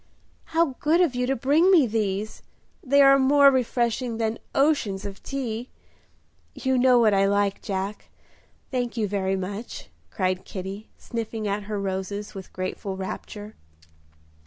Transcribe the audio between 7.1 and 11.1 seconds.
I like, Jack; thank you very much" cried Kitty,